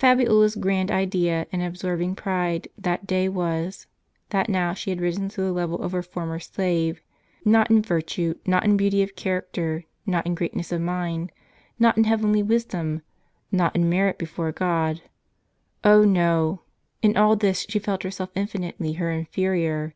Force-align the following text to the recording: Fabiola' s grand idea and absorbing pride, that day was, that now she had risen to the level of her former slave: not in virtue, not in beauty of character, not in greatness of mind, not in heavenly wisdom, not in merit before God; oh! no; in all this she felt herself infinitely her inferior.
Fabiola' 0.00 0.44
s 0.46 0.56
grand 0.56 0.90
idea 0.90 1.46
and 1.52 1.62
absorbing 1.62 2.16
pride, 2.16 2.66
that 2.76 3.06
day 3.06 3.28
was, 3.28 3.86
that 4.30 4.48
now 4.48 4.74
she 4.74 4.90
had 4.90 5.00
risen 5.00 5.28
to 5.28 5.40
the 5.40 5.52
level 5.52 5.80
of 5.82 5.92
her 5.92 6.02
former 6.02 6.40
slave: 6.40 7.00
not 7.44 7.70
in 7.70 7.80
virtue, 7.80 8.34
not 8.44 8.64
in 8.64 8.76
beauty 8.76 9.04
of 9.04 9.14
character, 9.14 9.84
not 10.04 10.26
in 10.26 10.34
greatness 10.34 10.72
of 10.72 10.80
mind, 10.80 11.30
not 11.78 11.96
in 11.96 12.02
heavenly 12.02 12.42
wisdom, 12.42 13.02
not 13.52 13.76
in 13.76 13.88
merit 13.88 14.18
before 14.18 14.50
God; 14.50 15.00
oh! 15.84 16.02
no; 16.04 16.62
in 17.00 17.16
all 17.16 17.36
this 17.36 17.64
she 17.68 17.78
felt 17.78 18.02
herself 18.02 18.30
infinitely 18.34 18.94
her 18.94 19.12
inferior. 19.12 19.94